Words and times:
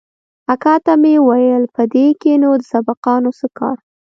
اکا 0.53 0.75
ته 0.85 0.93
مې 1.01 1.13
وويل 1.19 1.63
په 1.75 1.81
دې 1.93 2.05
کښې 2.21 2.33
نو 2.43 2.49
د 2.59 2.61
سبقانو 2.73 3.29
څه 3.39 3.47
کار. 3.57 3.77